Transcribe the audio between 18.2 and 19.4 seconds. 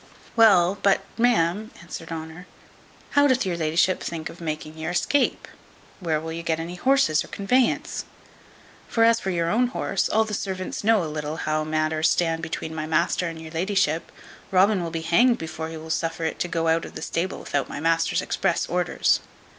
express orders."